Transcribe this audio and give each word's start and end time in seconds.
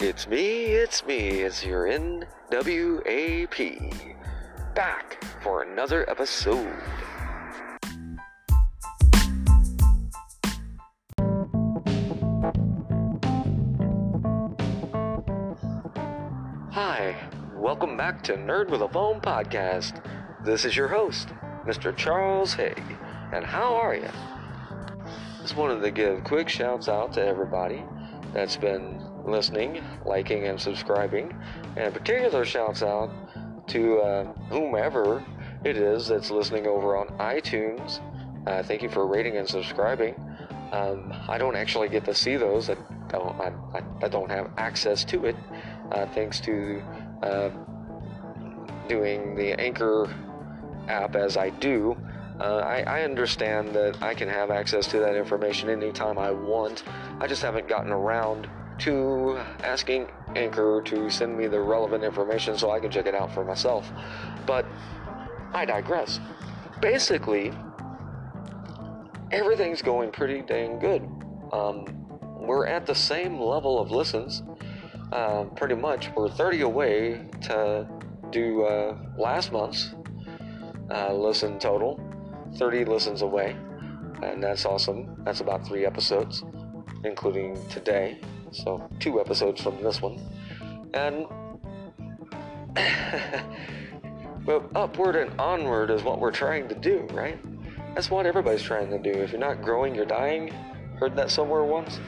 It's 0.00 0.28
me, 0.28 0.66
it's 0.66 1.04
me, 1.06 1.40
it's 1.40 1.66
your 1.66 1.88
NWAP. 1.88 2.24
Back 4.72 5.24
for 5.42 5.64
another 5.64 6.08
episode. 6.08 6.72
Hi, 16.70 17.16
welcome 17.56 17.96
back 17.96 18.22
to 18.22 18.34
Nerd 18.34 18.70
with 18.70 18.82
a 18.82 18.88
Phone 18.88 19.20
podcast. 19.20 20.00
This 20.44 20.64
is 20.64 20.76
your 20.76 20.86
host, 20.86 21.30
Mr. 21.66 21.96
Charles 21.96 22.54
Haig. 22.54 22.84
And 23.32 23.44
how 23.44 23.74
are 23.74 23.96
you? 23.96 24.10
Just 25.42 25.56
wanted 25.56 25.80
to 25.80 25.90
give 25.90 26.22
quick 26.22 26.48
shouts 26.48 26.88
out 26.88 27.12
to 27.14 27.26
everybody 27.26 27.82
that's 28.32 28.56
been 28.56 29.07
listening, 29.30 29.82
liking, 30.04 30.46
and 30.46 30.60
subscribing. 30.60 31.34
And 31.76 31.88
a 31.88 31.90
particular 31.90 32.44
shouts 32.44 32.82
out 32.82 33.10
to 33.68 33.98
uh, 33.98 34.24
whomever 34.50 35.24
it 35.64 35.76
is 35.76 36.08
that's 36.08 36.30
listening 36.30 36.66
over 36.66 36.96
on 36.96 37.08
iTunes. 37.18 38.00
Uh, 38.46 38.62
thank 38.62 38.82
you 38.82 38.88
for 38.88 39.06
rating 39.06 39.36
and 39.36 39.48
subscribing. 39.48 40.14
Um, 40.72 41.12
I 41.28 41.38
don't 41.38 41.56
actually 41.56 41.88
get 41.88 42.04
to 42.04 42.14
see 42.14 42.36
those. 42.36 42.70
I 42.70 42.76
don't. 43.08 43.40
I, 43.40 43.52
I, 43.74 43.82
I 44.02 44.08
don't 44.08 44.30
have 44.30 44.50
access 44.58 45.04
to 45.04 45.26
it, 45.26 45.36
uh, 45.92 46.06
thanks 46.08 46.40
to 46.40 46.82
uh, 47.22 47.50
doing 48.88 49.34
the 49.34 49.58
Anchor 49.60 50.14
app 50.88 51.16
as 51.16 51.36
I 51.36 51.50
do. 51.50 51.96
Uh, 52.40 52.58
I, 52.58 52.82
I, 52.82 53.02
understand 53.02 53.74
that 53.74 54.00
I 54.00 54.14
can 54.14 54.28
have 54.28 54.52
access 54.52 54.86
to 54.88 55.00
that 55.00 55.16
information 55.16 55.68
anytime 55.68 56.18
I 56.18 56.30
want. 56.30 56.84
I 57.18 57.26
just 57.26 57.42
haven't 57.42 57.66
gotten 57.66 57.90
around 57.90 58.48
to 58.78 59.38
asking 59.62 60.08
Anchor 60.36 60.82
to 60.86 61.10
send 61.10 61.36
me 61.36 61.46
the 61.46 61.60
relevant 61.60 62.04
information 62.04 62.56
so 62.56 62.70
I 62.70 62.80
can 62.80 62.90
check 62.90 63.06
it 63.06 63.14
out 63.14 63.32
for 63.32 63.44
myself. 63.44 63.90
But 64.46 64.66
I 65.52 65.64
digress. 65.64 66.20
Basically, 66.80 67.52
everything's 69.30 69.82
going 69.82 70.10
pretty 70.10 70.42
dang 70.42 70.78
good. 70.78 71.02
Um, 71.52 71.84
we're 72.38 72.66
at 72.66 72.86
the 72.86 72.94
same 72.94 73.40
level 73.40 73.78
of 73.80 73.90
listens, 73.90 74.42
uh, 75.12 75.44
pretty 75.56 75.74
much. 75.74 76.10
We're 76.16 76.28
30 76.28 76.62
away 76.62 77.28
to 77.42 77.88
do 78.30 78.62
uh, 78.64 78.96
last 79.16 79.52
month's 79.52 79.94
uh, 80.90 81.12
listen 81.12 81.58
total. 81.58 82.00
30 82.56 82.84
listens 82.86 83.22
away, 83.22 83.56
and 84.22 84.42
that's 84.42 84.64
awesome. 84.64 85.22
That's 85.24 85.40
about 85.40 85.66
three 85.66 85.84
episodes, 85.84 86.44
including 87.04 87.58
today. 87.68 88.18
So, 88.52 88.88
two 89.00 89.20
episodes 89.20 89.62
from 89.62 89.82
this 89.82 90.00
one. 90.00 90.20
And. 90.94 91.26
but 94.46 94.64
upward 94.74 95.16
and 95.16 95.38
onward 95.40 95.90
is 95.90 96.02
what 96.02 96.20
we're 96.20 96.30
trying 96.30 96.68
to 96.68 96.74
do, 96.74 97.06
right? 97.12 97.38
That's 97.94 98.10
what 98.10 98.26
everybody's 98.26 98.62
trying 98.62 98.90
to 98.90 98.98
do. 98.98 99.10
If 99.10 99.32
you're 99.32 99.40
not 99.40 99.62
growing, 99.62 99.94
you're 99.94 100.04
dying. 100.04 100.48
Heard 100.98 101.16
that 101.16 101.30
somewhere 101.30 101.64
once? 101.64 101.98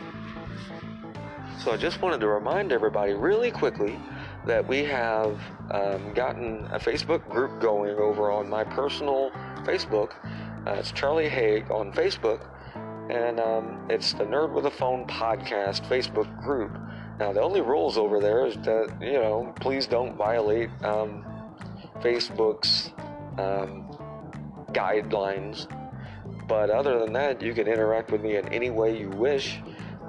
So 1.63 1.73
I 1.73 1.77
just 1.77 2.01
wanted 2.01 2.21
to 2.21 2.29
remind 2.29 2.73
everybody 2.73 3.13
really 3.13 3.51
quickly 3.51 3.99
that 4.47 4.67
we 4.67 4.85
have 4.85 5.39
um, 5.71 6.15
gotten 6.15 6.67
a 6.73 6.79
Facebook 6.79 7.29
group 7.29 7.61
going 7.61 7.97
over 7.97 8.31
on 8.31 8.49
my 8.49 8.65
personal 8.65 9.31
Facebook. 9.65 10.13
Uh, 10.67 10.73
it's 10.73 10.93
Charlie 10.93 11.29
Haig 11.29 11.71
on 11.71 11.93
Facebook, 11.93 12.47
and 13.11 13.41
um, 13.41 13.87
it's 13.91 14.13
the 14.13 14.25
Nerd 14.25 14.53
with 14.53 14.67
a 14.67 14.71
Phone 14.71 15.05
podcast 15.07 15.87
Facebook 15.89 16.41
group. 16.43 16.79
Now, 17.19 17.33
the 17.33 17.43
only 17.43 17.61
rules 17.61 17.99
over 17.99 18.21
there 18.21 18.47
is 18.47 18.55
that, 18.59 18.97
you 19.01 19.15
know, 19.15 19.53
please 19.61 19.87
don't 19.87 20.17
violate 20.17 20.71
um, 20.85 21.25
Facebook's 22.01 22.93
um, 23.37 23.85
guidelines. 24.73 25.67
But 26.47 26.71
other 26.71 26.99
than 26.99 27.13
that, 27.15 27.43
you 27.43 27.53
can 27.53 27.67
interact 27.67 28.11
with 28.11 28.23
me 28.23 28.37
in 28.37 28.49
any 28.49 28.71
way 28.71 28.97
you 28.97 29.11
wish. 29.11 29.59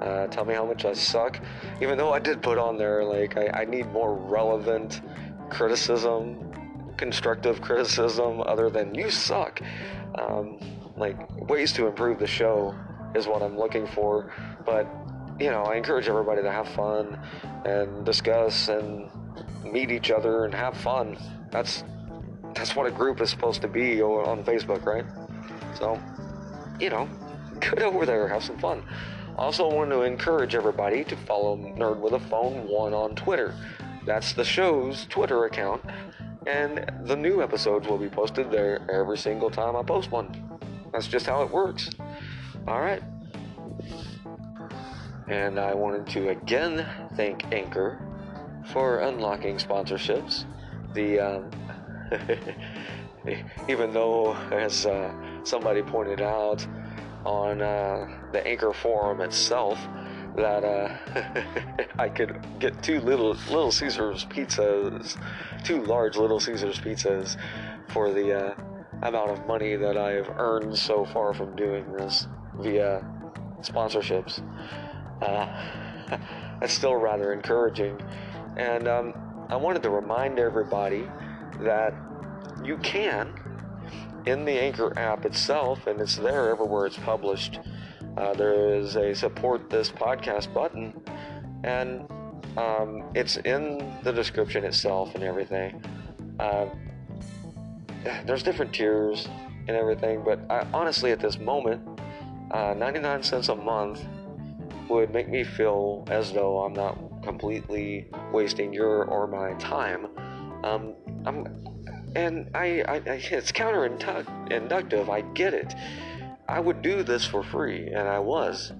Uh, 0.00 0.28
tell 0.28 0.44
me 0.44 0.54
how 0.54 0.64
much 0.64 0.84
I 0.84 0.92
suck. 0.92 1.40
Even 1.80 1.98
though 1.98 2.12
I 2.12 2.18
did 2.18 2.40
put 2.40 2.56
on 2.56 2.78
there, 2.78 3.04
like, 3.04 3.36
I, 3.36 3.62
I 3.62 3.64
need 3.64 3.90
more 3.92 4.14
relevant 4.14 5.02
criticism, 5.50 6.94
constructive 6.96 7.60
criticism, 7.60 8.40
other 8.42 8.70
than 8.70 8.94
you 8.94 9.10
suck. 9.10 9.60
Um, 10.14 10.58
like, 10.96 11.16
ways 11.48 11.72
to 11.74 11.86
improve 11.86 12.18
the 12.18 12.26
show 12.26 12.74
is 13.14 13.26
what 13.26 13.42
I'm 13.42 13.58
looking 13.58 13.86
for. 13.86 14.32
But, 14.64 14.86
you 15.38 15.50
know, 15.50 15.64
I 15.64 15.76
encourage 15.76 16.08
everybody 16.08 16.42
to 16.42 16.50
have 16.50 16.68
fun 16.68 17.18
and 17.64 18.04
discuss 18.04 18.68
and 18.68 19.10
meet 19.64 19.90
each 19.90 20.10
other 20.10 20.44
and 20.44 20.54
have 20.54 20.76
fun. 20.76 21.16
That's 21.50 21.84
that's 22.54 22.76
what 22.76 22.86
a 22.86 22.90
group 22.90 23.20
is 23.20 23.30
supposed 23.30 23.62
to 23.62 23.68
be 23.68 24.02
on 24.02 24.44
Facebook, 24.44 24.84
right? 24.84 25.06
So, 25.74 25.98
you 26.78 26.90
know, 26.90 27.08
get 27.60 27.82
over 27.82 28.04
there, 28.04 28.28
have 28.28 28.44
some 28.44 28.58
fun. 28.58 28.82
Also, 29.38 29.66
want 29.72 29.90
to 29.90 30.02
encourage 30.02 30.54
everybody 30.54 31.04
to 31.04 31.16
follow 31.16 31.56
Nerd 31.56 31.98
with 31.98 32.12
a 32.12 32.20
Phone 32.20 32.68
1 32.68 32.92
on 32.92 33.14
Twitter. 33.14 33.54
That's 34.04 34.34
the 34.34 34.44
show's 34.44 35.06
Twitter 35.06 35.44
account, 35.46 35.82
and 36.46 36.90
the 37.04 37.16
new 37.16 37.42
episodes 37.42 37.88
will 37.88 37.98
be 37.98 38.08
posted 38.08 38.50
there 38.50 38.80
every 38.90 39.16
single 39.16 39.48
time 39.50 39.74
I 39.76 39.82
post 39.82 40.10
one. 40.10 40.60
That's 40.92 41.06
just 41.06 41.26
how 41.26 41.42
it 41.42 41.50
works. 41.50 41.88
Alright. 42.68 43.02
And 45.28 45.58
I 45.58 45.74
wanted 45.74 46.06
to 46.08 46.28
again 46.28 46.86
thank 47.16 47.52
Anchor 47.52 47.98
for 48.66 49.00
unlocking 49.00 49.56
sponsorships. 49.56 50.44
The, 50.94 51.18
um, 51.18 51.50
even 53.68 53.92
though, 53.92 54.34
as 54.52 54.86
uh, 54.86 55.12
somebody 55.42 55.82
pointed 55.82 56.20
out, 56.20 56.64
on 57.24 57.62
uh, 57.62 58.06
the 58.32 58.46
Anchor 58.46 58.72
forum 58.72 59.20
itself 59.20 59.78
that 60.36 60.64
uh, 60.64 60.96
I 61.98 62.08
could 62.08 62.44
get 62.58 62.80
two 62.82 63.00
little 63.00 63.34
Little 63.48 63.72
Caesars 63.72 64.24
pizzas, 64.26 65.16
two 65.64 65.82
large 65.84 66.16
Little 66.16 66.40
Caesars 66.40 66.78
pizzas 66.78 67.36
for 67.88 68.12
the 68.12 68.50
uh, 68.50 68.54
amount 69.02 69.30
of 69.30 69.46
money 69.46 69.76
that 69.76 69.96
I've 69.96 70.28
earned 70.38 70.76
so 70.76 71.04
far 71.04 71.34
from 71.34 71.56
doing 71.56 71.92
this 71.92 72.26
via 72.58 73.04
sponsorships. 73.60 74.42
Uh, 75.20 76.18
that's 76.60 76.72
still 76.72 76.96
rather 76.96 77.32
encouraging, 77.32 78.00
and 78.56 78.86
um, 78.86 79.14
I 79.48 79.56
wanted 79.56 79.82
to 79.82 79.90
remind 79.90 80.38
everybody 80.38 81.08
that 81.60 81.94
you 82.64 82.76
can 82.78 83.34
in 84.26 84.44
the 84.44 84.52
Anchor 84.52 84.96
app 84.98 85.24
itself, 85.24 85.86
and 85.86 86.00
it's 86.00 86.16
there 86.16 86.50
everywhere 86.50 86.86
it's 86.86 86.98
published. 86.98 87.60
Uh, 88.16 88.34
there 88.34 88.74
is 88.74 88.96
a 88.96 89.14
support 89.14 89.70
this 89.70 89.90
podcast 89.90 90.52
button, 90.52 90.92
and 91.64 92.06
um, 92.56 93.04
it's 93.14 93.36
in 93.38 93.98
the 94.02 94.12
description 94.12 94.64
itself 94.64 95.14
and 95.14 95.24
everything. 95.24 95.82
Uh, 96.38 96.66
there's 98.26 98.42
different 98.42 98.72
tiers 98.72 99.28
and 99.68 99.76
everything, 99.76 100.22
but 100.24 100.40
I, 100.50 100.66
honestly, 100.74 101.12
at 101.12 101.20
this 101.20 101.38
moment, 101.38 101.86
uh, 102.50 102.74
99 102.74 103.22
cents 103.22 103.48
a 103.48 103.54
month 103.54 104.04
would 104.88 105.10
make 105.10 105.28
me 105.28 105.44
feel 105.44 106.04
as 106.10 106.32
though 106.32 106.58
I'm 106.60 106.72
not 106.72 106.98
completely 107.22 108.08
wasting 108.32 108.72
your 108.72 109.04
or 109.04 109.26
my 109.26 109.54
time. 109.54 110.08
Um, 110.64 110.94
I'm 111.24 111.46
and 112.14 112.50
I, 112.54 112.82
I, 112.86 112.96
it's 113.06 113.52
counterintuitive. 113.52 114.52
Inductive, 114.52 115.08
I 115.08 115.22
get 115.22 115.54
it. 115.54 115.74
I 116.46 116.60
would 116.60 116.82
do 116.82 117.02
this 117.02 117.24
for 117.24 117.42
free, 117.42 117.86
and 117.86 118.06
I 118.06 118.18
was. 118.18 118.72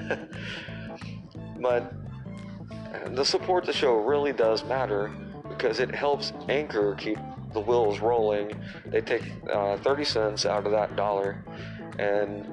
but 1.60 1.92
the 3.10 3.24
support 3.24 3.64
the 3.64 3.72
show 3.72 3.94
really 3.94 4.32
does 4.32 4.64
matter 4.64 5.14
because 5.48 5.78
it 5.78 5.94
helps 5.94 6.32
Anchor 6.48 6.96
keep 6.96 7.18
the 7.54 7.60
wheels 7.60 8.00
rolling. 8.00 8.60
They 8.86 9.00
take 9.00 9.22
uh, 9.50 9.78
30 9.78 10.04
cents 10.04 10.46
out 10.46 10.66
of 10.66 10.72
that 10.72 10.96
dollar 10.96 11.42
and 11.98 12.46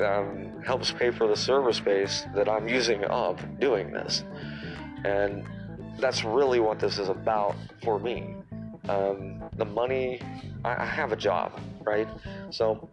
um, 0.00 0.62
helps 0.66 0.90
pay 0.90 1.10
for 1.10 1.28
the 1.28 1.36
server 1.36 1.72
space 1.72 2.24
that 2.34 2.48
I'm 2.48 2.68
using 2.68 3.04
up 3.04 3.38
doing 3.60 3.92
this. 3.92 4.24
And 5.04 5.46
that's 5.98 6.24
really 6.24 6.58
what 6.58 6.80
this 6.80 6.98
is 6.98 7.08
about 7.08 7.54
for 7.82 8.00
me 8.00 8.34
um, 8.88 9.42
the 9.56 9.64
money 9.64 10.20
I, 10.64 10.82
I 10.82 10.84
have 10.84 11.12
a 11.12 11.16
job 11.16 11.58
right 11.82 12.08
so 12.50 12.88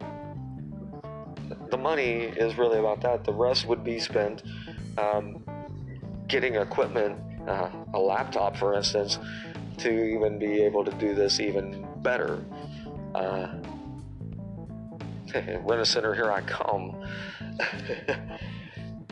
the 1.70 1.78
money 1.78 2.24
is 2.24 2.58
really 2.58 2.80
about 2.80 3.02
that 3.02 3.24
the 3.24 3.34
rest 3.34 3.68
would 3.68 3.84
be 3.84 4.00
spent 4.00 4.44
um, 4.98 5.44
getting 6.28 6.56
equipment 6.56 7.20
uh, 7.48 7.70
a 7.94 8.00
laptop 8.00 8.56
for 8.56 8.74
instance 8.74 9.18
to 9.82 9.92
even 9.92 10.40
be 10.40 10.62
able 10.62 10.84
to 10.86 10.92
do 10.92 11.14
this 11.14 11.40
even 11.40 11.86
better 11.98 12.44
uh, 13.16 13.48
rent 15.64 15.82
a 15.82 15.86
center 15.86 16.14
here 16.14 16.32
i 16.32 16.42
come 16.42 16.96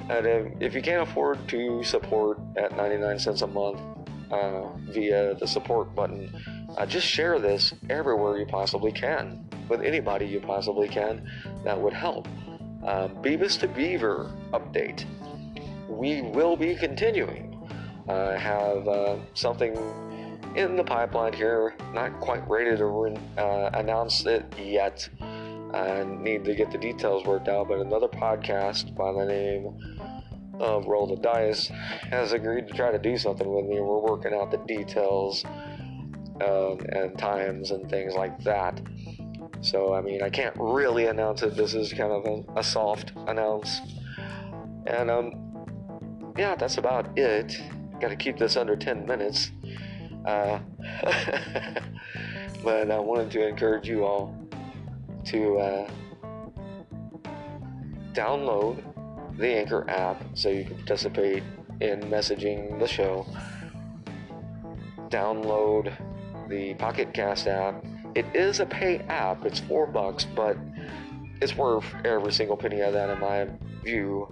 And 0.10 0.26
if, 0.26 0.54
if 0.60 0.76
you 0.76 0.82
can't 0.82 1.08
afford 1.08 1.48
to 1.50 1.84
support 1.84 2.40
at 2.58 2.76
99 2.76 3.20
cents 3.20 3.44
a 3.44 3.48
month 3.48 3.80
uh, 4.32 4.68
via 4.92 5.36
the 5.36 5.46
support 5.46 5.94
button, 5.96 6.34
uh, 6.78 6.86
just 6.88 7.06
share 7.06 7.40
this 7.40 7.74
everywhere 7.90 8.38
you 8.38 8.48
possibly 8.48 8.92
can 8.92 9.48
with 9.70 9.82
anybody 9.82 10.26
you 10.26 10.40
possibly 10.40 10.88
can. 10.88 11.30
That 11.64 11.80
would 11.80 11.94
help. 11.94 12.28
Um, 12.84 13.22
Beavis 13.22 13.60
to 13.60 13.68
Beaver 13.68 14.32
update. 14.52 15.06
We 15.88 16.22
will 16.22 16.58
be 16.58 16.76
continuing. 16.76 17.46
I 18.08 18.36
have 18.36 18.88
uh, 18.88 19.18
something 19.36 19.76
in 20.56 20.76
the 20.76 20.84
pipeline 20.84 21.34
here, 21.34 21.76
not 21.94 22.20
quite 22.20 22.48
ready 22.50 22.76
to 22.76 23.18
uh, 23.38 23.70
announce 23.74 24.26
it 24.26 24.46
yet. 24.58 25.08
I 25.74 26.04
need 26.04 26.44
to 26.46 26.56
get 26.56 26.72
the 26.72 26.78
details 26.78 27.26
worked 27.26 27.48
out, 27.48 27.68
but 27.68 27.80
another 27.80 28.08
podcast 28.08 28.96
by 28.96 29.12
the 29.12 29.26
name 29.26 29.78
of 30.60 30.88
Roll 30.88 31.08
the 31.08 31.16
Dice 31.18 31.68
has 32.10 32.34
agreed 32.34 32.68
to 32.68 32.74
try 32.74 32.92
to 32.92 33.00
do 33.00 33.18
something 33.18 33.48
with 33.48 33.66
me. 33.66 33.80
We're 33.80 34.00
working 34.00 34.34
out 34.34 34.52
the 34.52 34.58
details 34.58 35.46
um, 35.46 36.80
and 36.90 37.18
times 37.18 37.72
and 37.72 37.90
things 37.90 38.16
like 38.16 38.38
that. 38.44 38.82
So, 39.62 39.94
I 39.94 40.02
mean, 40.02 40.24
I 40.24 40.30
can't 40.30 40.56
really 40.58 41.06
announce 41.08 41.44
it. 41.44 41.56
This 41.56 41.74
is 41.74 41.92
kind 41.94 42.12
of 42.12 42.26
a, 42.26 42.60
a 42.60 42.64
soft 42.64 43.12
announce. 43.28 43.80
And, 44.88 45.12
um, 45.12 46.34
yeah, 46.38 46.56
that's 46.56 46.78
about 46.78 47.18
it. 47.18 47.58
Got 48.00 48.10
to 48.10 48.16
keep 48.16 48.38
this 48.38 48.56
under 48.56 48.76
10 48.76 49.06
minutes. 49.06 49.52
Uh, 50.26 50.60
but 52.64 52.92
I 52.92 53.00
wanted 53.00 53.32
to 53.32 53.48
encourage 53.48 53.88
you 53.88 54.06
all 54.06 54.36
to 55.26 55.58
uh, 55.58 55.90
download 58.14 58.84
the 59.38 59.48
Anchor 59.48 59.90
app 59.90 60.22
so 60.34 60.50
you 60.50 60.66
can 60.66 60.76
participate 60.76 61.44
in 61.82 62.02
messaging 62.02 62.80
the 62.80 62.88
show. 62.88 63.26
Download 65.10 65.94
the 66.50 66.74
Pocket 66.76 67.14
Cast 67.14 67.48
app. 67.48 67.84
It 68.16 68.26
is 68.34 68.60
a 68.60 68.66
pay 68.66 69.00
app. 69.08 69.46
It's 69.46 69.60
four 69.60 69.88
bucks, 69.88 70.26
but 70.26 70.58
it's 71.42 71.56
worth 71.56 71.86
every 72.04 72.32
single 72.32 72.58
penny 72.58 72.82
of 72.82 72.94
that 72.94 73.10
in 73.10 73.20
my 73.20 73.48
view. 73.84 74.28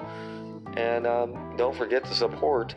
And 0.76 1.08
um, 1.08 1.56
don't 1.58 1.76
forget 1.76 2.04
to 2.06 2.14
support, 2.14 2.76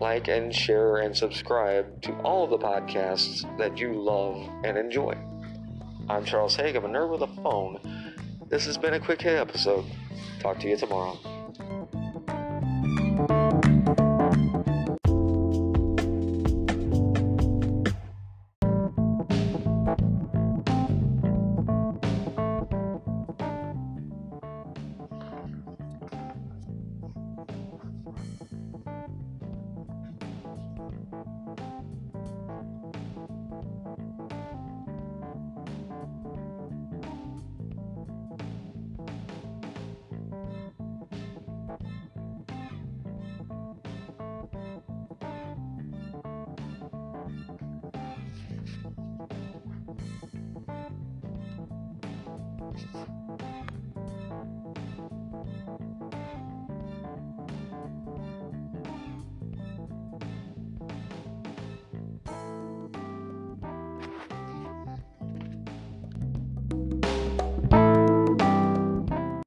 like, 0.00 0.28
and 0.28 0.54
share 0.54 0.98
and 0.98 1.16
subscribe 1.16 2.02
to 2.02 2.12
all 2.22 2.46
the 2.46 2.58
podcasts 2.58 3.44
that 3.58 3.78
you 3.78 3.92
love 3.92 4.48
and 4.64 4.76
enjoy. 4.76 5.16
I'm 6.08 6.24
Charles 6.24 6.56
Haig. 6.56 6.76
I'm 6.76 6.84
a 6.84 6.88
nerd 6.88 7.10
with 7.10 7.22
a 7.22 7.42
phone. 7.42 8.14
This 8.48 8.64
has 8.66 8.78
been 8.78 8.94
a 8.94 9.00
quick 9.00 9.20
hit 9.20 9.36
episode. 9.36 9.84
Talk 10.40 10.58
to 10.60 10.68
you 10.68 10.76
tomorrow. 10.76 11.18